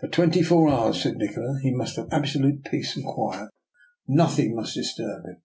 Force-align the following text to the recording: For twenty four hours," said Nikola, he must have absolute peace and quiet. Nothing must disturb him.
For 0.00 0.08
twenty 0.08 0.42
four 0.42 0.68
hours," 0.68 1.00
said 1.04 1.18
Nikola, 1.18 1.60
he 1.62 1.72
must 1.72 1.94
have 1.94 2.08
absolute 2.10 2.64
peace 2.64 2.96
and 2.96 3.06
quiet. 3.06 3.48
Nothing 4.08 4.56
must 4.56 4.74
disturb 4.74 5.24
him. 5.24 5.40